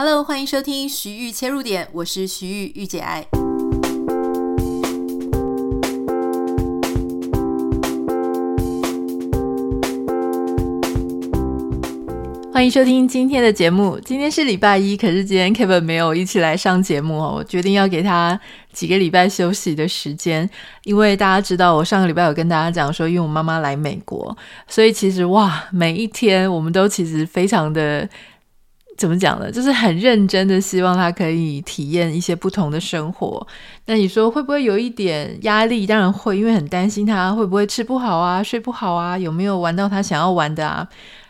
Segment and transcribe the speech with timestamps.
[0.00, 3.26] Hello，欢迎收听徐玉切入点，我是徐玉御姐爱。
[12.52, 13.98] 欢迎收听今天的节目。
[14.04, 17.34] 今天是礼拜一，可是今天 Kevin 没有一起来上节目哦。
[17.38, 18.38] 我决定要给他
[18.72, 20.48] 几个礼拜休息的时间，
[20.84, 24.38] 因为大家知道，我上个礼拜有跟大家讲说，因为我妈妈来美国，
[24.68, 28.08] 所以其实哇，每一天我们都其实非常的
[28.98, 29.50] 怎么讲呢？
[29.50, 33.46] 就是很认真的希望他可以体验一些不同的生活。
[33.86, 35.86] 那你说会不会有一点压力？
[35.86, 40.86] 当然会，因为很担心他会不会吃不好啊，睡不好啊，有没有玩到他想要玩的啊？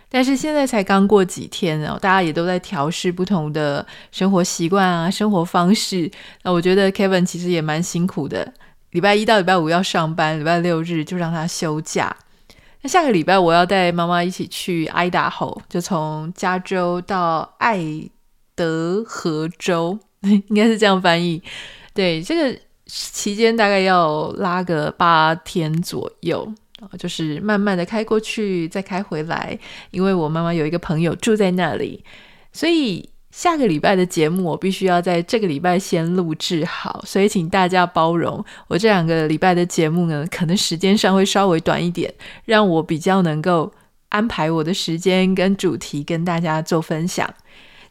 [0.08, 6.10] 但是现在才刚过几天哦，大家也都在调试不同的生活习惯啊，生活方式。
[6.44, 8.50] 那我觉得 Kevin 其实也蛮辛苦的，
[8.92, 12.16] 礼拜一到礼拜五要上班，礼拜六日就让他休假。
[12.82, 17.82] 那下个礼拜我要带妈妈一起去 Idaho，就从加州到爱
[18.54, 21.42] 德荷州， 应该是这样翻译。
[21.92, 26.52] 对，这个期间大概要拉个八天左右。
[26.96, 29.58] 就是慢慢的开过去，再开回来，
[29.90, 32.04] 因为我妈妈有一个朋友住在那里，
[32.52, 42.12] 所以下个礼拜的节目我必须要在这个礼拜先录制好，所以请大家包容我这两个礼拜的节目呢，可能时间上会稍微短一点，
[42.46, 43.72] 让我比较能够
[44.08, 47.32] 安排我的时间跟主题跟大家做分享。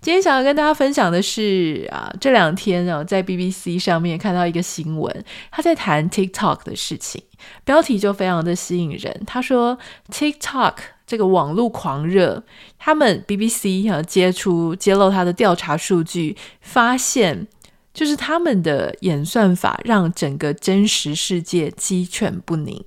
[0.01, 7.23] 今天想要跟大家分享的是啊，这两天啊，在 BBC 上面看到一个新闻，他在谈 TikTok 的事情，
[7.63, 9.23] 标题就非常的吸引人。
[9.25, 9.77] 他说
[10.11, 10.73] TikTok
[11.07, 12.43] 这个网络狂热，
[12.77, 17.47] 他们 BBC 啊接出揭露他的调查数据，发现
[17.93, 22.83] 就是他们的演算法让整个真实世界鸡犬不宁。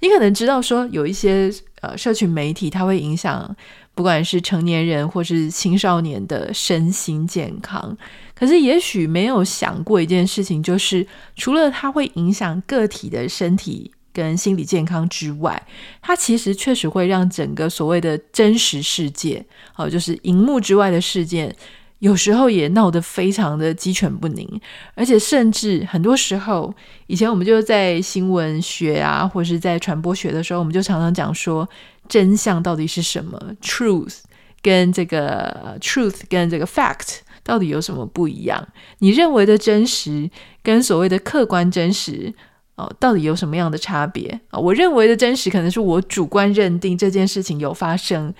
[0.00, 3.54] 你可能知道说有一些呃社群媒体，它会影响。
[3.96, 7.96] 不管是成年人或是青少年的身心健康，
[8.34, 11.06] 可是也许没有想过一件事情，就是
[11.36, 15.62] 除了它会影响个体的身体跟心理健康之外，
[16.00, 19.44] 它其实确实会让整个所谓的真实世界，
[19.76, 21.54] 哦，就是荧幕之外的世界，
[21.98, 24.48] 有时候也闹得非常的鸡犬不宁，
[24.94, 26.72] 而且甚至很多时候，
[27.08, 31.68] 以前我们就在新闻学啊，或是在传播学的时候，我们就常常讲说。
[32.06, 34.16] 真相到底是什么？Truth
[34.60, 38.68] 跟这个 Truth 跟这个 Fact 到底有什么不一样？
[38.98, 40.28] 你认为的真实
[40.62, 42.34] 跟所谓的客观真实
[42.76, 44.58] 哦，到底有什么样的差别啊？
[44.58, 48.34] 我认为的真实可能是我主观认定这件事情有发生，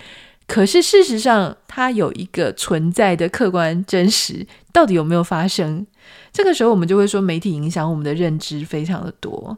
[0.45, 5.85] 可是事实上它有一个存在的客观真实，到底有没有发生？
[6.33, 9.57] 这个时候我们就会说媒体影响我们的认知非常的多。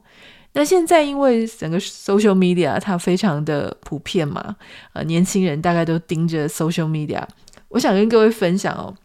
[0.54, 4.56] 那现在因为整个 social media 它非常的普遍嘛，
[4.94, 7.24] 呃，年轻人大概都盯着 social media。
[7.70, 8.96] 我想跟各位分享哦，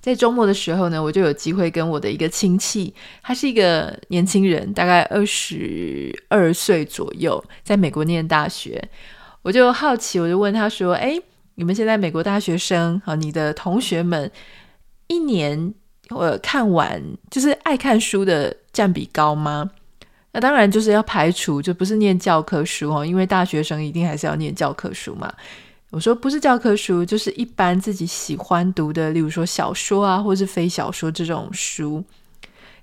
[0.00, 8.82] 在周末的时候呢，我就有机会跟我的一个亲戚，他是一个年轻人，大概二十二岁左右，在美国念大学。
[9.42, 11.18] 我就好奇，我就问他说：“哎，
[11.54, 14.30] 你们现在美国大学生啊，你的同学们
[15.06, 15.74] 一年
[16.08, 19.70] 呃看完就是爱看书的占比高吗？”
[20.32, 25.32] 那当然就是要排除，就不是念教科书哦，因为大学生一定还是要念教科书嘛。
[25.90, 32.02] 我说不是教科书，就是一般自己喜欢读的，例如说小说啊，或是非小说这种书。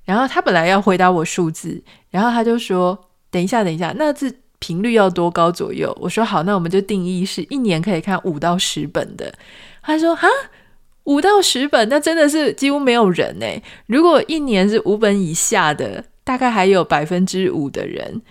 [0.04, 2.98] 然后他本来要回答我数字，然后他就说
[3.32, 9.34] ：“等一下，等一下，那这频率要多高左右？”我说：“好，那我们就定义是一年可以看五到十本的。”
[9.82, 10.28] 他说：“哈，
[11.06, 13.64] 五到十本，那真的是几乎没有人诶。
[13.86, 18.22] 如果一年是五本以下的。”大概还有百分之五的人，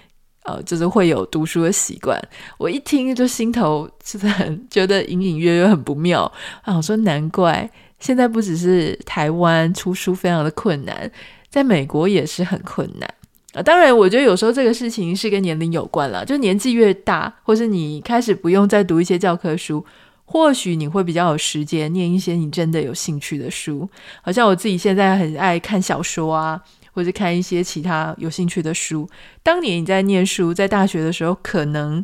[0.47, 2.17] 呃，就是会有读书的习惯。
[2.57, 6.31] 我一听就心头就是很觉得隐隐约约很不妙
[6.63, 6.77] 啊！
[6.77, 7.69] 我说难怪
[7.99, 11.11] 现在不只是台湾出书非常的困难，
[11.49, 13.13] 在美国也是很困难
[13.55, 13.63] 啊。
[13.63, 19.85] 当然，我觉得有时候这个事情是跟年龄有关了，就年纪越大，或是你开始不用再读一些教科书，
[20.25, 23.89] 或许你会比较有时间念一些你真的有兴趣的书。
[24.23, 26.63] 好像我自己现在很爱看小说啊。
[26.97, 29.07] 或者看一些其他有兴趣的书。
[29.43, 32.03] 当年你在念书，在大学的时候，可能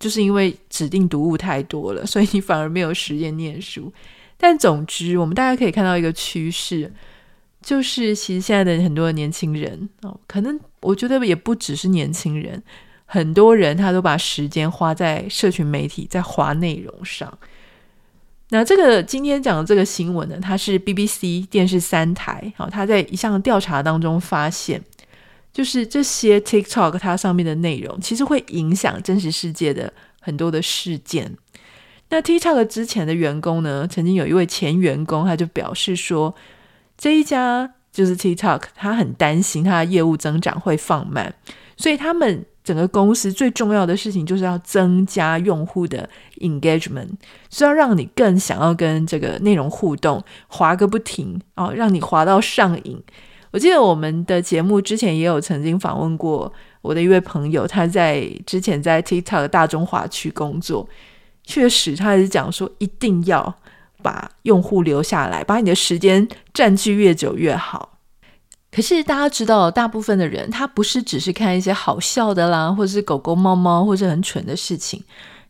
[0.00, 3.92] 就是因为指定读物太多了，所以你反而没有时间念书。
[4.36, 6.92] 但总之，我们大家可以看到一个趋势，
[7.62, 12.60] 就是其实现在的很多的年轻人哦，可能我觉得也不只是年轻人，
[13.06, 17.38] 很多人他都把时间花在社群媒体，在花内容上。
[18.50, 24.80] 那这个今天讲的这个新闻呢，它是 BBC 电视三台，好，它在一项调查当中发现，
[25.52, 31.34] 就是这些 TikTok 它上面的内容，其实会影响真实世界的很多的事件。
[32.10, 36.34] 那 TikTok 之前的员工呢，曾经有一位前员工，他就表示说，
[36.98, 41.34] 这一家就是 TikTok，他很担心他的业务增长会放慢，
[41.76, 46.08] 所以他们整个公司最重要的事情就是要增加用户的
[46.38, 47.10] engagement，
[47.50, 53.00] 是要让你更想要跟这个内容互动，滑个不停哦，让你滑到上瘾。
[53.50, 56.52] 我记得我们的节目之前也有曾经访问过
[56.82, 60.88] 我的一位朋友，他在之前在 TikTok 大中华区工作。
[61.44, 63.54] 确实，他也是讲说，一定要
[64.02, 67.93] 把用户留下来，把你的时间占据越久越好。
[68.74, 75.00] 可是大家知道，大部分的人他不是只是看一些好笑的啦，或者是狗狗、猫猫，或者很蠢的事情，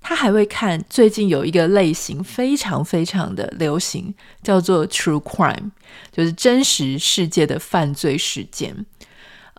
[0.02, 0.84] 他还会看。
[0.90, 5.70] 最近有一个类型非常非常的流行，叫做 True Crime，
[6.12, 8.84] 就是真实世界的犯罪事件。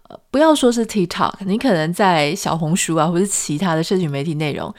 [0.09, 4.71] 呃，不要说是 TikTok，你可能在小红书啊，或者其他的社群媒体内容。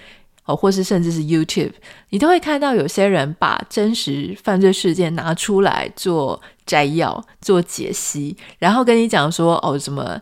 [0.47, 1.73] 哦，或是甚至是 YouTube，
[2.09, 10.19] 你都会看到有些人把真实犯罪事件拿出来做摘要、做解析，然后跟你讲说，哦，什么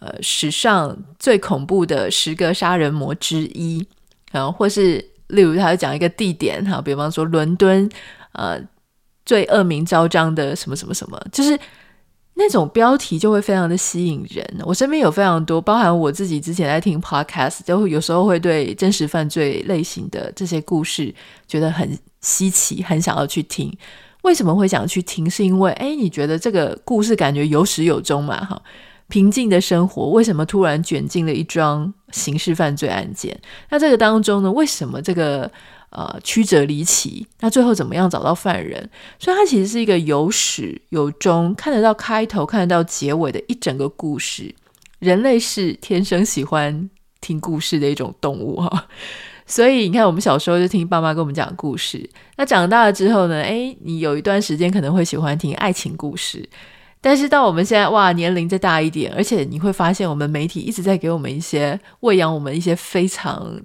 [0.00, 3.86] 呃，史上最恐怖的十个杀人魔之一，
[4.30, 7.88] 然后或是例如他会讲一个地点，哈，比方说伦敦，
[8.32, 8.60] 呃，
[9.24, 11.58] 最恶名昭彰的什么什么什么，就是。
[12.34, 14.44] 那种标题就会非常的吸引人。
[14.64, 21.14] 我身边有非常多，包含我自己之前在听 podcast，就有时候会对真实犯罪类型的这些故事
[21.46, 23.72] 觉得很稀奇，很想要去听。
[24.22, 25.28] 为什么会想去听？
[25.28, 28.44] 是因为，哎，你觉得这个故事感觉有始有终嘛？
[28.44, 28.60] 哈，
[29.08, 33.38] 平静的生活为什么突然卷进了一桩刑事犯罪案件？
[33.70, 35.50] 那这个当中呢，为什么这个？
[35.92, 38.88] 呃，曲折离奇，那最后怎么样找到犯人？
[39.18, 44.54] 所以它其实是一个有始有终，看得到开头，看得到结尾的一整个故事。
[45.00, 46.88] 人类是天生喜欢
[47.20, 48.86] 听故事的一种动物哈，
[49.46, 52.08] 所以你看，我们小时候就听爸妈跟我们讲故事。
[52.36, 53.42] 那长大了之后呢？
[53.42, 56.48] 诶，你有一段时间可能会喜欢听爱情故事，
[57.00, 63.60] 但是到我们现在，哇，年龄再大一点，而且你会发现，我们媒体一直在给我们一些喂养我们一些非常。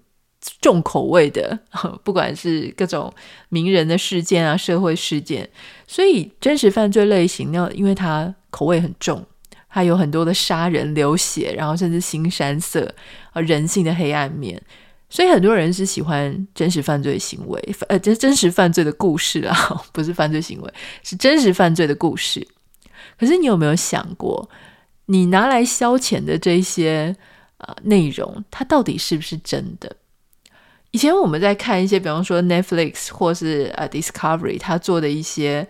[0.61, 1.59] 重口味的，
[2.03, 3.13] 不管是各种
[3.49, 5.49] 名人的事件啊、社会事件，
[5.87, 9.25] 所以真实犯罪类型要，因为它口味很重，
[9.69, 12.93] 它有很多的杀人、流血，然后甚至腥膻色
[13.31, 14.61] 啊、人性的黑暗面，
[15.09, 19.55] 所以很多人是喜欢真实犯罪行为，呃，真真实犯罪的故事啊，
[19.91, 20.73] 不是犯罪行为，
[21.03, 22.47] 是真实犯罪的故事。
[23.19, 24.49] 可是你有没有想过，
[25.07, 27.15] 你拿来消遣的这些
[27.57, 29.95] 呃内容，它到底是不是真的？
[30.91, 35.67] 以前我们在看一些，比方说 Netflix 或是呃 Discovery，他做的一些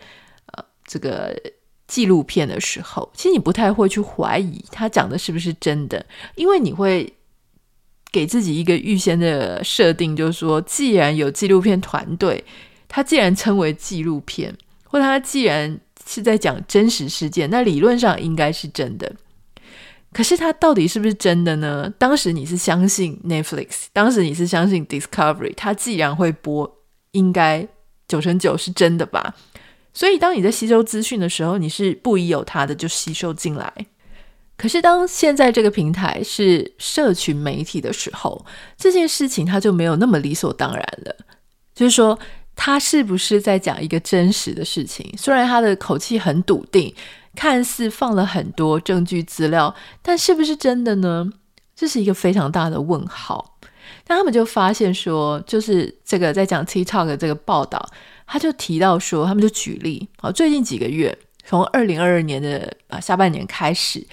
[0.53, 1.35] 呃这个
[1.87, 6.05] 纪录片的时候，其实你不太会去怀疑他讲的是不是真的，
[6.35, 7.11] 因为你会
[8.11, 12.43] 给自己一个预先的设定，就是说，既然有纪录片团队，
[12.87, 14.55] 他既然称为纪录片，
[14.85, 19.13] 或他既然是在讲真实事件，那理论上应该是真的。
[20.13, 21.93] 可是它到底是不是真的呢？
[21.99, 26.79] 当时你是相信 Netflix，当时你是相信 Discovery，它既然会播，
[27.11, 27.67] 应该
[28.07, 29.35] 九成九是真的吧？
[29.93, 33.71] 所以当你在吸收资讯的时候，你是不疑有他的就吸收进来。
[34.55, 38.43] 可是当现在这个平台是社群媒体的时候，
[38.75, 41.15] 这件事情它就没有那么理所当然了。
[41.75, 42.17] 就是说，
[42.55, 45.13] 他是不是在讲一个真实的事情？
[45.15, 46.91] 虽然他的口气很笃定。
[47.37, 51.31] 看似放了很多证据资料，但是不是真的呢？
[51.75, 53.59] 这是一个非常大的问号。
[54.03, 57.87] 但他们就发现说，就是这个在讲 TikTok 的这个报道，
[58.25, 61.15] 他就提到说，他们就举例，好，最近几个月，
[61.45, 64.03] 从二零二二年的啊下半年开始，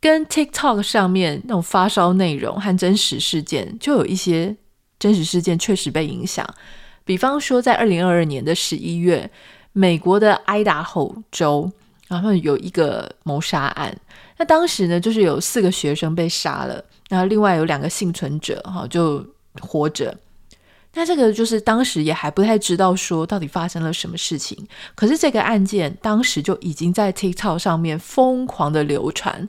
[0.00, 4.56] 跟 TikTok 上面那种发烧内容和真实事件，就有一些
[5.00, 6.48] 真实事件确实被影响。
[7.04, 9.28] 比方说，在二零二二年的十一月，
[9.72, 11.72] 美国的爱达荷州。
[12.08, 13.96] 然后有一个谋杀案，
[14.38, 19.24] 那当时呢，就是有四个学生被杀了，然后另外有两个幸存者哈就
[19.60, 20.16] 活着。
[20.94, 24.56] 那这个就是当时也还不太知道说到底发生了什么事情，
[24.94, 29.46] 可是这个案件当时就已经在 TikTok 上面疯狂的流传，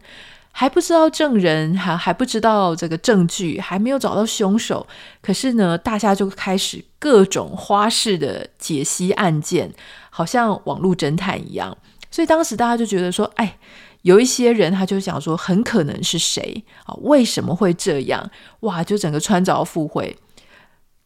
[0.51, 4.85] 还不知道证人，还还不知道这个证据，还没有找到凶手，
[5.21, 9.71] 可是呢，大家就开始各种花式的解析案件，
[10.09, 11.77] 好像网络侦探一样。
[12.09, 13.57] 所以当时大家就觉得说，哎，
[14.01, 16.93] 有一些人他就想说，很可能是谁啊？
[17.01, 18.29] 为什么会这样？
[18.61, 20.17] 哇，就整个穿凿附会。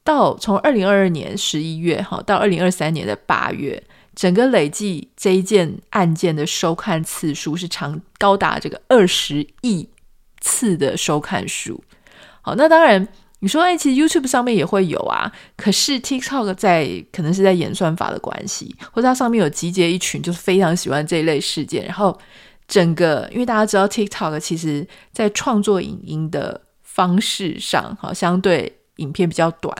[0.03, 3.84] 到从二零二二年十一月哈，到二零二三年的八月，
[4.15, 9.88] 整个累计这一件案件的收看次数是长高达这个二十亿
[10.39, 11.84] 次的收看数。
[12.41, 13.08] 好，那当然
[13.43, 22.15] 你说，哎，其实 YouTube 上面也会有啊，可是 TikTok 在可能是在演算法的关系，或者它上面有集结一群就是非常喜欢这一类事件，然后
[22.67, 29.75] 整个，因为大家知道 TikTok 其实在创作影音的方式上，哈，相对影片比较短，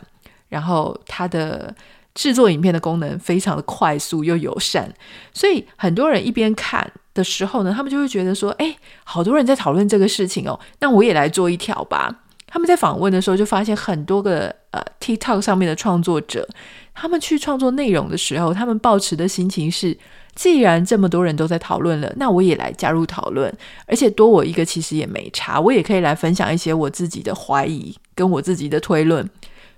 [0.50, 1.75] 然后它的
[2.15, 4.91] 制作影片的功能非常的快速又友善，
[5.36, 12.21] 所以很多人一边看的时候呢，他们就会觉得说，哎，好多人在讨论这个事情哦，那我也来做一条吧。
[12.53, 16.46] 他们在访问的时候就发现很多个呃 TikTok 上面的创作者，
[16.93, 19.98] 他们去创作内容的时候，他们抱持的心情是：
[20.36, 23.51] 既然这么多人都在讨论了，那我也来加入讨论，
[23.86, 29.25] 而且多我一个其实也没差，我也可以来分享一些我自己的怀疑跟我自己的推论，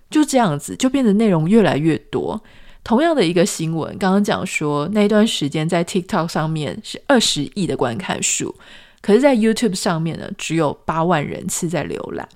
[0.10, 2.42] 就这样子就变得内容越来越多。
[2.84, 8.56] 同样的一个新闻，刚刚讲说那一段时间在 TikTok 上面是二十亿的观看数，
[9.00, 12.28] 可是，在 YouTube 上面呢，只有八万人次在浏览。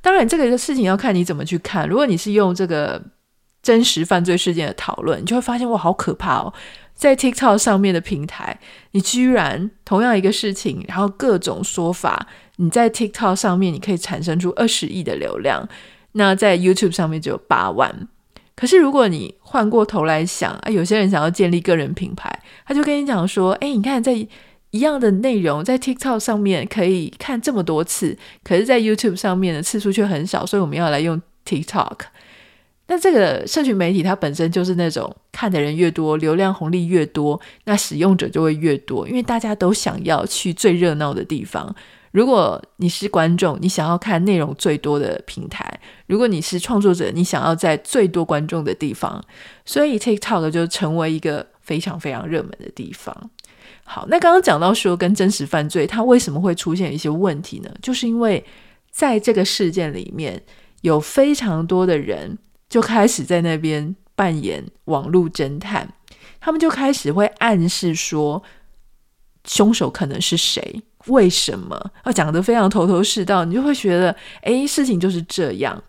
[0.00, 1.88] 当然，这个事情要看你怎么去看。
[1.88, 3.02] 如果你是用这个
[3.62, 6.52] 真实犯罪事件的讨论，你就会发现哇，好可怕哦！
[6.94, 8.58] 在 TikTok 上面的平台，
[8.92, 12.26] 你居然同样一个事情，然后各种说法，
[12.56, 15.68] 你在 TikTok 上面你可以产生出二十亿的流量，
[16.12, 18.08] 那在 YouTube 上面只有八万。
[18.56, 24.26] 可是如果你换过头来想啊，有些人想要建立个人品牌，他就跟你讲说：“哎，你看在。”
[24.70, 31.98] 一样的内容在 TikTok 上面可以看这么多次，可是，在 YouTube 上面的次数却很少，所以我们要来用 TikTok。
[32.90, 41.74] 那这个社群媒体它本身就是那种看的人越多，流量红利越多，那使用者就会越多，因为大家都想要去最热闹的地方。
[42.12, 45.66] 如果你是观众，你想要看内容最多的平台；
[46.06, 49.22] 如果你是创作者，你想要在最多观众的地方，
[49.66, 53.30] 所以 TikTok 就成为一个非常非常热门的地方。
[53.90, 57.70] 好，那刚刚讲到说跟真实犯罪，它为什么会出现一些问题呢？
[57.80, 58.44] 就是因为
[58.90, 60.42] 在这个事件里面，
[60.82, 62.36] 有非常多的人
[62.68, 65.88] 就开始在那边扮演网络侦探，
[66.38, 68.42] 他们就开始会暗示说
[69.46, 71.74] 凶手可能是谁，为什么？
[72.02, 75.82] 啊，讲得非常头头是道，你就会觉得，哎，事情就是这样。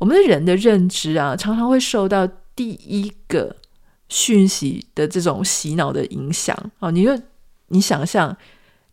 [0.00, 2.26] 我们的人的认知啊，常常会受到
[2.56, 3.54] 第一个。
[4.12, 7.18] 讯息的这种洗脑的影响哦，你就
[7.68, 8.36] 你想象，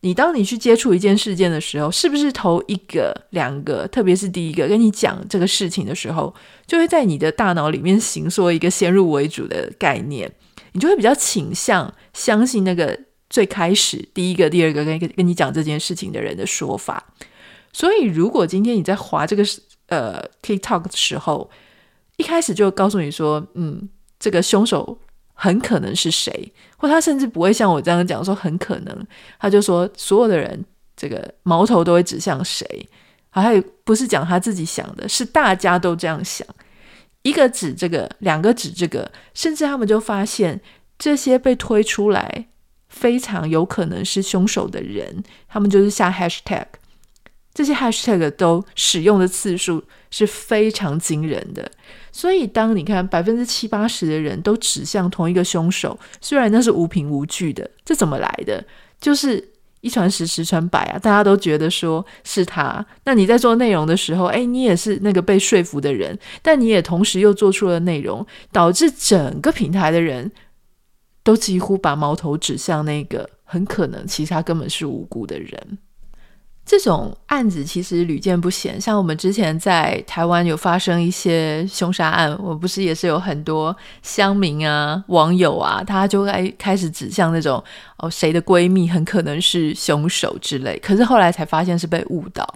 [0.00, 6.34] 你当你去接触一件事件的时候，是不是头一个、两个，特别是第一个跟你讲这个事情的时候，
[6.66, 10.32] 就会在你的大脑里面形塑一个先入为主的概念，
[10.72, 12.98] 你就会比较倾向相信那个
[13.28, 17.12] 最开始第一个、第二个跟跟你讲这件事情的人的说法。
[17.74, 19.44] 所以，如果今天你在滑这个
[19.88, 21.50] 呃 TikTok 的时候，
[22.16, 23.86] 一开始就告诉你说，嗯，
[24.18, 24.98] 这个凶手。
[25.42, 29.06] 很可能是谁，或他甚至不会像我这样讲说很可能，
[29.38, 30.62] 他就说所有的人
[30.94, 32.86] 这个矛头都会指向谁，
[33.30, 36.46] 还有不是讲他自己想的，是大家都这样想，
[37.22, 40.60] 一个指这个，两个指这个，甚至他们就发现
[40.98, 42.48] 这些被推出来
[42.90, 46.66] 非常有可能是凶手的人，他们就是下 hashtag。
[47.54, 51.72] 这些 hashtag 都使用的次数是非常惊人的，
[52.12, 58.64] 所以当你看百分之七八十的人都指向同一个凶手，虽然那是无凭无据的，这怎么来的？
[59.00, 59.42] 就是
[59.80, 60.98] 一传十，十传百啊！
[60.98, 62.84] 大家都觉得说是他。
[63.04, 70.30] 那你在做内容的时候，哎，你也是那个被说服的人，但你也同时又做出了内容，导致整个平台的人
[71.22, 75.78] 都几乎把矛头指向那个很可能其实他根本是无辜的人。
[76.70, 87.60] 这种案子其实屡见不鲜，像我们之前在台湾有发生一些凶杀案，我不是也是有很多乡民啊、网友啊，他就开开始指向那种
[87.96, 92.46] 哦，谁的闺蜜很可能是凶手之类，可是后来才发现是被误导。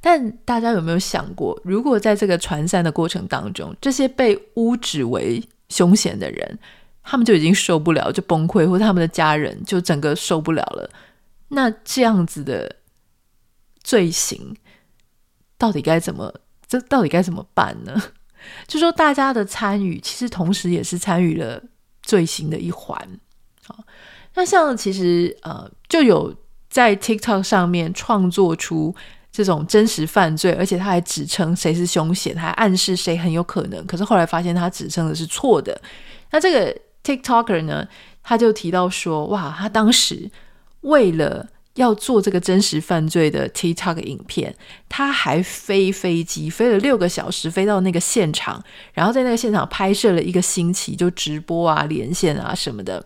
[0.00, 6.58] 但大家有没有想过，如果在这个传散的过程当中，这些被污指为凶嫌的人，
[7.02, 10.88] 他们就已经受不了，就崩溃，或者他们的家人就整个受不了了，
[11.48, 12.76] 那这样子的。
[13.88, 14.54] 罪行
[15.56, 16.30] 到底该怎么？
[16.68, 18.02] 这到底该怎么办呢？
[18.68, 21.62] 就说大家的参与，其实同时也是参与了
[22.02, 22.94] 罪行的一环。
[23.66, 23.82] 好，
[24.34, 26.36] 那像其实呃，就有
[26.68, 28.94] 在 TikTok 上面创作出
[29.32, 33.86] 这种真实犯罪，而且他还指称谁是凶嫌，还暗示谁很有可能。
[33.86, 35.80] 可是后来发现他指称的是错的。
[36.30, 37.88] 那这个 TikToker 呢，
[38.22, 40.30] 他就提到说：“哇，他当时
[40.82, 44.52] 为了。”要做这个真实犯罪的 TikTok 影片，
[44.88, 48.60] 他还飞飞机飞了六个小时，飞到那个现场，
[48.92, 53.04] 然后在那个现场拍摄了一个星期，就直播啊、连线啊什么的。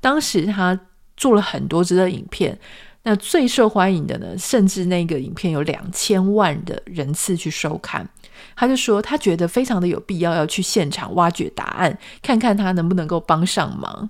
[0.00, 0.78] 当时他
[1.16, 2.56] 做了很多支的影片，
[3.02, 8.08] 那最受欢迎的呢，甚至那个影片有两千万的人次去收看。
[8.54, 14.08] 他就说他觉得非常的有必要要去现场挖掘答案，看看他能不能够帮上忙。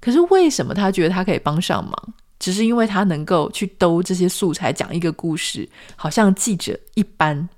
[0.00, 2.14] 可是为什么他觉得他可以帮上忙？
[2.38, 7.48] 只是因为他能够去兜这些素材讲一个故事，好像记者一般。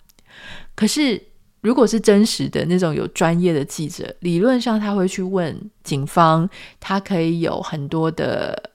[0.75, 1.23] 可是
[1.61, 8.71] 如果是真实的那种有专业的记者，理论上他会去问警方，他可以有很多的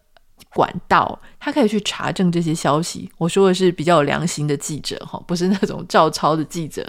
[0.53, 3.09] 管道，他可以去查证这些消息。
[3.17, 6.87] 我说的是比较有良心的记者哈，不是那种照抄的记者。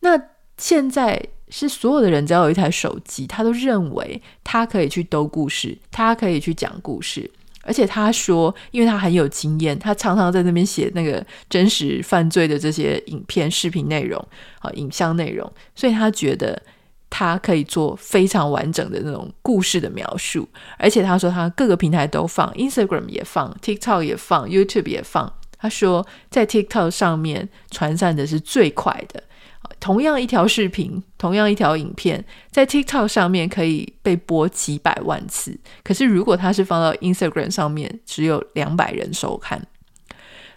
[0.00, 0.18] 那
[0.56, 7.30] 现在是所有的人只要有一台手机，他都认为他可以去兜故事，他可以去讲故事。
[7.62, 14.20] 而且他说，因为他很有经验，他常常在那边写那个真实犯罪的这些影片、视频内容
[14.58, 16.60] 啊、影像内容，所以他觉得
[17.08, 20.48] 他可以做非常完整的那种故事的描述。
[20.76, 25.32] 而且他说，他各个平台都放，Instagram 也放，TikTok 也放，YouTube 也放。
[25.58, 29.22] 他说，在 TikTok 上面传散的是最快的。
[29.82, 39.60] 同样一条视频，同样一条影片，在 TikTok 上面可以被播几百万次，可是如果它是放到 Instagram 上面，只有两百人收看，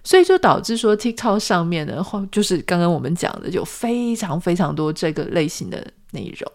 [0.03, 6.51] 所以就导致说 TikTok 上面呢，就是刚刚我们讲的，有非常非常多这个类型的内容。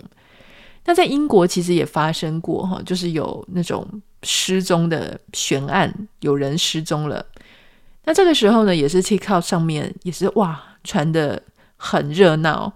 [0.84, 3.84] 那在英国其实也发生过哈，就是有那种
[4.22, 7.26] 失踪的悬案，有人失踪了。
[8.04, 11.42] 那这个时候呢，也是 TikTok 上面也是哇传的。
[11.82, 12.70] 很热闹，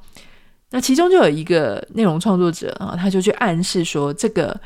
[0.71, 4.59] 那其中就有一个内容创作者啊，他就去暗示说，这个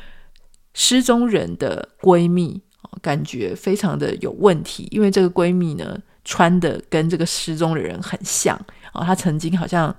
[0.73, 2.61] 失踪人的闺蜜
[3.01, 8.55] 感觉非常的有问题，因为这个闺蜜呢穿的跟这个失踪的人很像
[8.93, 9.93] 啊，她曾经好像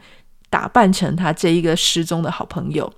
[0.49, 2.91] 打扮成她这一个失踪的好朋友，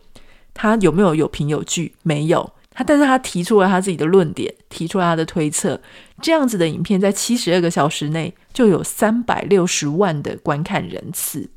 [0.54, 1.96] 她有没有有凭有据？
[2.04, 2.52] 没有。
[2.74, 5.80] 他，但是他提出了他自己的论点，提出了他的推测，
[6.20, 11.50] 这样子的影片在七十二个小时内就有三百六十万的观看人次。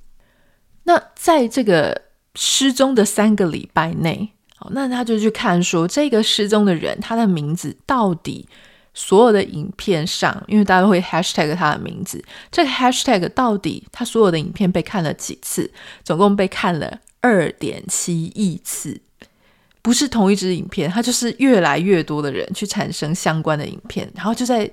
[0.84, 2.04] 那在这个
[2.36, 8.48] 失踪的三个礼拜内，好，那他就去看说这个失踪的人他的名字到底
[8.94, 15.72] 所有的影片上，因为大家会 hashtag 他的名字，这个 hashtag 到底他所有的影片被看了几次？
[16.04, 19.02] 总共被看了二点七亿次。
[19.86, 24.68] 不是同一支影片，它就是越来越多的人去产生相关的影片，然后就在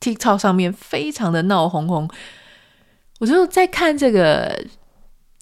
[0.00, 2.08] TikTok 上面非常的闹哄哄。
[3.18, 4.64] 我就在看这个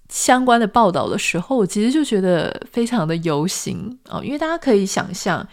[0.08, 5.46] 相关的报道的时候，我其实就觉得非常的游行哦，因为大家可以想象，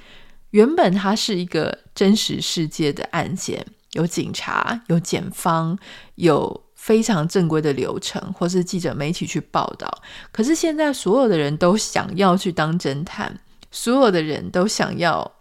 [0.51, 5.77] 原本它是一个真实世界的案件，有警察、有检方、
[6.15, 6.63] 有。
[6.81, 9.87] 非常正规的流程，或是记者媒体去报道。
[10.31, 13.39] 可是现在所有的人都想要去当侦探，
[13.69, 15.31] 所有的人都想要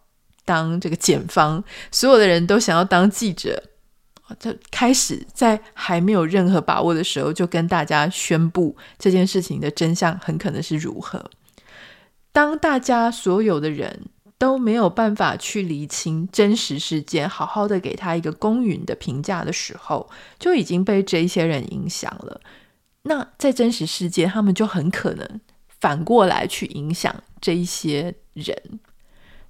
[0.44, 3.62] 当这个检方，所有的人都想要当记者。
[4.38, 11.30] 就开始在还没有任何把握的时候，就跟大家宣布这件事情的真相很可能是如何。
[12.30, 14.10] 当大家所有的人。
[14.40, 22.40] 都没有办法去厘清真实事件，好好的给他一个公允的评价的时候，就已经被这一些人影响了。
[23.02, 25.40] 那在真实世界，他们就很可能
[25.78, 28.56] 反过来去影响这一些人。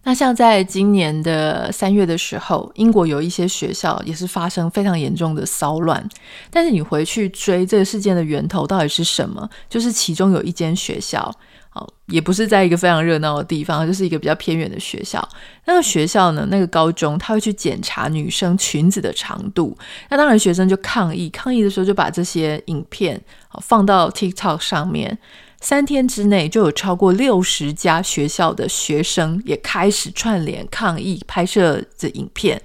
[0.03, 6.05] 那像在今年的三月的时候，英国有一些学校也是发生非常严重的骚乱。
[6.50, 9.48] 但是你回去追这个事件的源头到底是什么？
[9.68, 11.33] 就是其中有一间学校。
[11.72, 15.26] 哦，也不是在一个非常热闹的地方，就是一个比较偏远的学校。
[15.66, 19.76] 那个学校呢，那个高中他会去检查女生裙子的长度。
[20.09, 23.20] 那当然，学生就抗议，抗议的时候就把这些影片
[23.62, 25.18] 放到 TikTok 上面。
[25.61, 32.61] 三天之内，就有超过六十家学校的学生也开始串联抗议，拍摄这影片。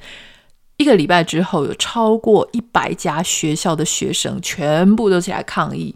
[0.78, 5.96] 一个礼拜之后，有超过一百家学校的学生全部都起来抗议。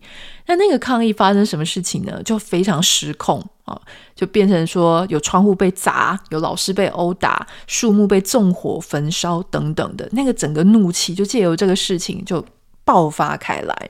[0.49, 2.19] 那那个抗议发生什么事情呢？
[2.23, 3.79] 就非常失控啊，
[4.15, 10.09] 就变成说有窗户被砸，有老师被殴打，树木被纵火焚烧等等的。
[10.11, 12.43] 那个整个怒气就借由这个事情就
[12.83, 13.89] 爆发开来。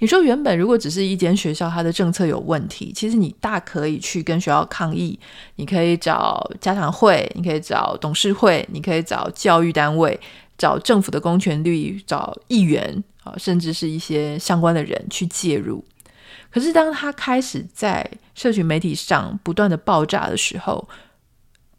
[0.00, 5.16] 你说原本如果只是一间学校，它的政策有问题，其实你大可以去跟学校抗议，
[5.54, 10.18] 你可以找家长会，你可以找董事会，你可以找教育单位，
[10.58, 13.04] 找政府的公权力，找议员。
[13.24, 15.84] 啊，甚至是一些相关的人去介入。
[16.50, 20.88] 可是，当他开始在社群媒体上不断的爆炸的时候，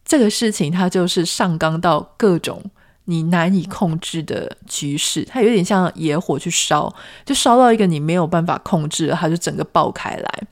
[0.03, 2.61] 这个事情它就是上纲到各种
[3.05, 6.93] 你难以控制的局势，它有点像野火去烧，
[7.25, 10.43] 就烧到一个你没有办法控制了，它就整个爆开来。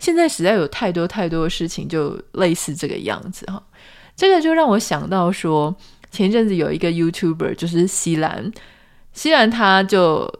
[0.00, 3.62] 现在实在有太多太多的事情，就类似这个样子哈。
[4.16, 5.74] 这个就让我想到说，
[6.10, 8.50] 前阵子有一个 YouTuber 就是西兰。
[9.12, 10.32] 西兰他就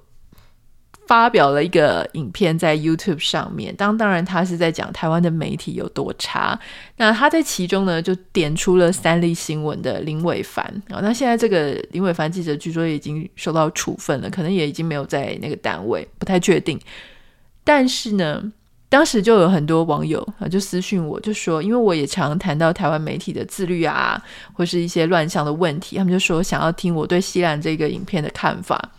[1.06, 6.56] 发表了一个影片在 YouTube 上面，当当然他是在讲台湾的媒体有多差。
[6.98, 11.00] 那他在其中呢，就点出了三立新闻的林伟凡啊。
[11.02, 16.78] 那现在这个林伟凡记者据说已经受到处分了，可能也已经没有在那个单位，不太确定。
[17.64, 18.52] 但是呢，
[18.90, 24.20] 当时就有很多网友啊，就私讯我，就说，因为我也常谈到台湾媒体的自律啊，
[24.52, 28.90] 或是一些乱象的问题，他们就说想要听我对西兰这个影片的看法。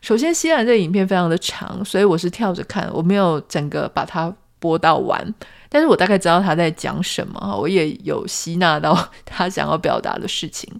[0.00, 5.34] 首先，西兰这个影片非常的长，所以我是跳着看，我没有整个把它播到完。
[5.68, 10.72] 但是我大概知道他在讲什么，我也有吸纳到他想要表达的事情。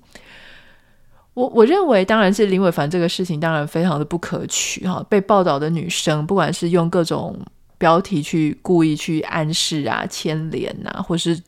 [1.34, 5.04] 我我认为，当然是林伟凡这个事情，当然非常的不可取哈。
[5.08, 7.36] 被报道的女生，不管是用各种
[7.78, 11.40] 标题去故意去暗示啊、牵连啊，或是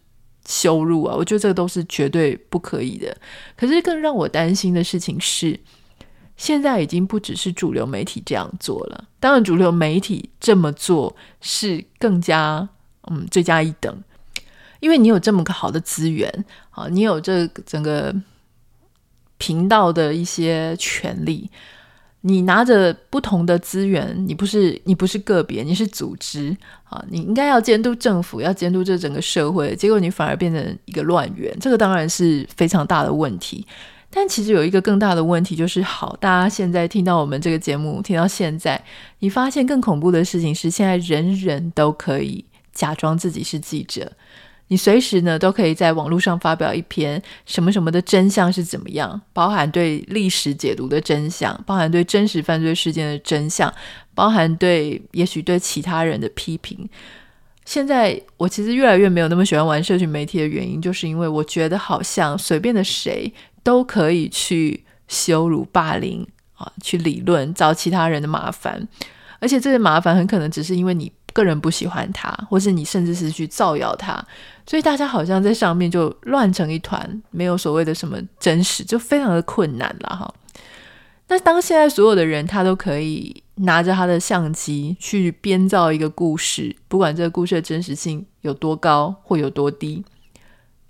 [0.47, 3.17] 羞辱啊，我觉得这个都是绝对不可以的。
[3.57, 5.59] 可是更让我担心的事情是，
[6.37, 9.05] 现在已经不只是主流媒体这样做了。
[9.19, 12.69] 当然，主流媒体这么做是更加
[13.09, 14.03] 嗯罪加一等，
[14.81, 18.15] 因为你有这么个好的资源啊，你有这整个
[19.39, 21.51] 频道的一些权利。
[22.29, 27.01] 你拿着不同的资源，你不是你不是个别，你是组织啊！
[27.09, 33.65] 你应该要监督政府，要监督这整个社会，结果你反而变成一个乱源，这个当然是非常大的问题。
[34.11, 38.83] 但其实有一个更大的问题，就是好，大家现在听到我们这个节目，听到现在，
[39.21, 44.11] 你发现更恐怖的事情是，现在人人都可以假装自己是记者。
[44.69, 53.73] 你随时呢都可以在网络上发表一篇什么什么的真相是怎么样，包含对历史解读的真相，包含对真实犯罪事件的真相，
[54.15, 56.89] 包含对也许对其他人的批评。
[57.65, 68.89] 现在我其实越来越没有那么喜欢玩社群媒体的原因，就是因为我觉得好像随便的谁都可以去羞辱、霸凌啊，去理论找其他人的麻烦，
[69.39, 71.13] 而且这些麻烦很可能只是因为你。
[71.33, 74.27] 个人不喜欢他，或是你甚至是去造谣他，
[74.67, 80.35] 所以大家好像在上面就乱成一团，没有所谓的什么真实，就非常的困难了哈。
[81.29, 90.05] 那当现在所有的人他都可以拿着他的相机去编造一个故事，不管这个故事的真实性有多高或有多低，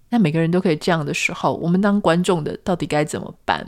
[0.08, 3.66] 那每个人都可以这样的时候，我们当观众的到底该怎么办？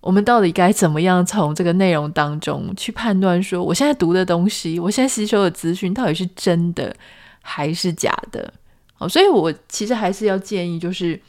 [0.00, 6.94] 我们到底该怎么样从这个内容当中去判断说，我现在读的东西，我现在吸收的资讯到底是真的
[7.42, 8.52] 还是假的？
[8.98, 11.20] 哦，所以我其实还是要建议，就是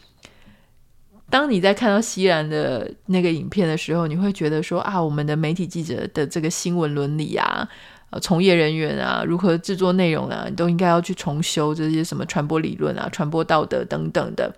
[1.29, 7.67] 当你在看到西兰的那个影片的时候，你会觉得说啊，我们的媒体记者的这个新闻伦理啊，
[8.09, 14.55] 呃，从业人员啊，如何制作内容啊，你都应该要去重修这些什么传播理论啊、传播道德等等的。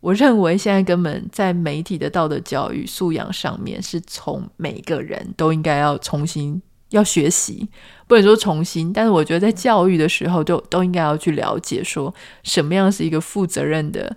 [0.00, 6.60] 我认为现在根本在媒体的道德教育素养上面，是从每个人都应该要重新
[6.92, 7.68] 要学习，
[8.06, 14.16] 不能说重新，但是我觉得在教育的时候，就都应该要去了解，说什么样是一个负责任的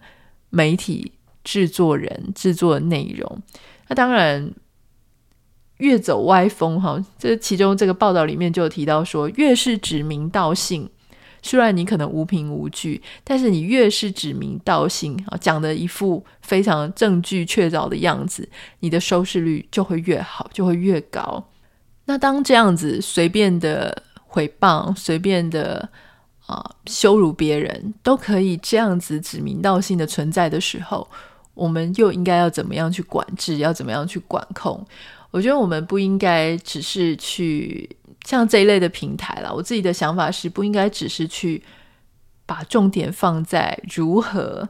[0.49, 1.11] 媒体
[1.43, 3.41] 制作人制作的内容。
[3.87, 4.51] 那当然，
[5.77, 10.89] 越走歪风哈，这其中这个报道里面就有提到说，越是指名道姓。
[11.41, 21.51] 虽然你可能无凭无据，但是你越是指名道姓啊，讲的一副非常证据确凿的样子，你的收视率就会越好，就会越高。
[22.05, 25.89] 那当这样子随便的诽谤、随便的
[26.45, 31.07] 啊、羞辱别人，都可以这样子指名道姓的存在的时候，
[31.53, 33.57] 我们又应该要怎么样去管制？
[33.57, 34.85] 要怎么样去管控？
[35.31, 37.97] 我觉得我们不应该只是去。
[38.25, 41.61] 像这一类的平台啦，我自己的想法是不应该只是去
[42.47, 44.67] 把重点放在如何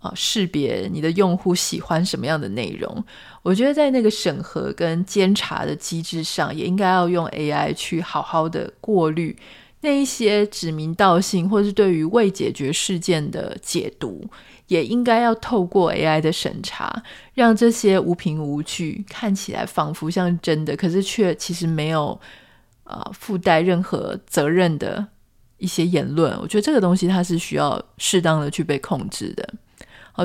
[0.00, 3.04] 啊识别你的用户喜欢什么样的内容。
[3.42, 9.36] 我觉得在那个审核跟监察的机制上，也应该要用 AI 去好好的过滤
[9.82, 14.28] 那一些指名道姓，或是对于未解决事件的解读，
[14.66, 17.02] 也应该要透过 AI 的审查，
[17.34, 22.20] 让这些无凭无据，看起来仿佛像真的，可是却其实没有。
[22.84, 25.06] 啊，附带任何责任的
[25.58, 29.48] 一些言论，我觉得这个东西它是需要适当的去被控制的。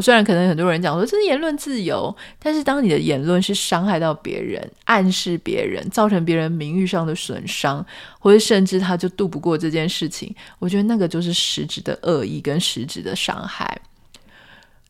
[0.02, 7.86] 虽然可能很多人讲说这是言论自由，但是当你的言论是伤害到别人、暗示别人、造成别人名誉上的损伤，
[8.20, 13.80] 或者甚至他就渡不过这件事情，我觉得那个就是实质的恶意跟实质的伤害。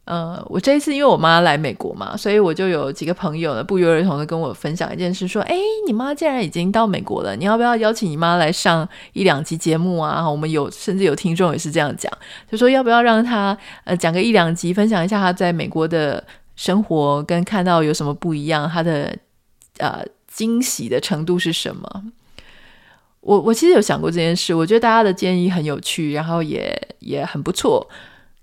[0.05, 5.55] 呃，我这一次因为我妈来美国嘛，所以我就有几个朋友呢，不约而同的跟我分享一件事，说：“哎，
[5.87, 12.11] 你妈既然已经到美国了，你要不要邀请你妈来上一两集节目啊？”我们有甚至有听众也是这样讲，
[12.51, 16.23] 就说要不要让她呃讲个一两集，分享一下她在美国的
[16.55, 19.17] 生活跟看到有什么不一样，她的
[19.79, 22.03] 呃惊喜的程度是什么？
[23.21, 27.89] 我我其实有想过这件事，我觉得大家的建议很有趣，然后也也很不错。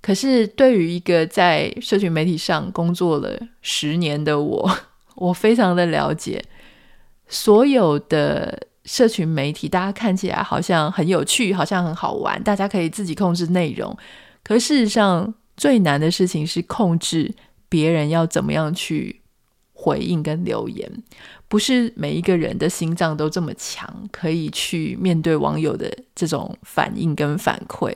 [0.03, 4.79] 可是对于一个在社群媒体上工作了十年的我，
[5.15, 6.43] 我非常的了解，
[7.29, 13.97] 所有的社群媒体，大家看起来好像很有趣，好像很好玩，大家可以自己控制内容。
[14.43, 17.33] 可事实上，最难的事情是控制
[17.69, 19.21] 别人要怎么样去
[19.73, 20.91] 回应跟留言。
[21.47, 27.95] 不是每一个人的心脏都这么强，可以去面对网友的这种反应跟反馈。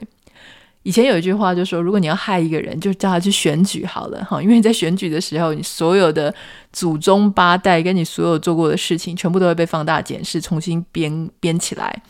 [0.86, 6.32] 以前有一句话就说，如果你要害一个人，就叫他去选举好了哈，因为你在选举的时候，你所有的
[6.72, 12.02] 祖宗八代跟你所有做过的事情，全部都会被放大检视，重新编编起来。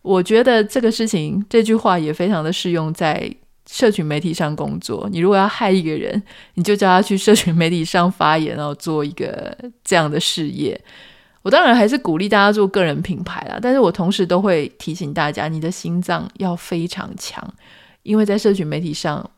[0.00, 3.30] 我觉得这个事情，这句话也非常的适用在。
[3.70, 6.20] 社群媒体上工作，你如果要害一个人，
[6.54, 10.80] 你就叫他去社群媒体上发言，然后做一个这样的事业。
[11.42, 17.46] 我当然还是鼓励大家做个人品牌啦，但是我同时都会提醒大家，你的心脏要非常强，
[18.02, 19.30] 因为在社群媒体上，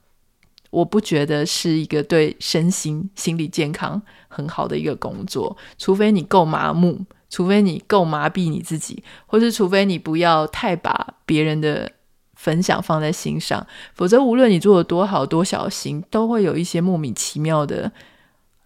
[0.71, 11.91] 我不觉得是一个对身心、心理健康很好的一个工作，除非你够麻木，除非你够麻痹你自己，或是除非你不要太把别人的。
[12.35, 17.93] 分享放在心上，否则无论你做的多好多小心，都会有一些莫名其妙的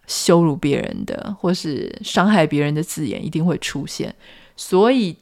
[0.07, 4.15] 羞辱别人的或是伤害别人的字眼一定会出现。
[4.55, 5.15] 所以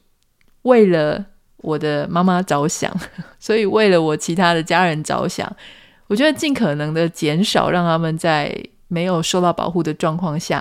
[0.62, 1.26] 为了
[1.66, 2.94] 我的妈妈着想，
[3.38, 5.50] 所以为了我其他的家人着想，
[6.06, 8.56] 我觉得尽可能的减少让他们在
[8.88, 10.58] 没有受到保护的状况下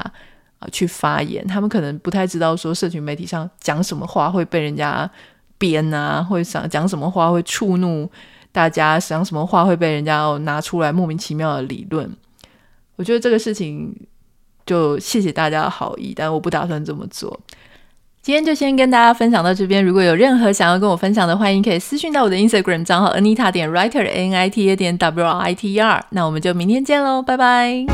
[0.59, 1.45] 啊去发言。
[1.47, 5.09] 他们可能不太知道说社群媒体上讲什么话会被人家。
[5.57, 8.11] 编啊，会想讲什么话会触怒
[8.51, 12.11] 大家，讲什么话会被人家拿出来莫名其妙的理论。
[12.97, 13.95] 我觉得这个事情
[14.65, 17.39] 就谢谢大家的好意，但我不打算这么做。
[18.25, 25.73] 今天就先跟大家分享到这边，如果有任何想要跟我分享的，欢迎可以私讯到我的 Instagram 账号 Anita 点 Writer A N I T A 点 W R I T
[25.73, 26.03] E R。
[26.09, 27.85] 那我们就明天见喽，拜拜。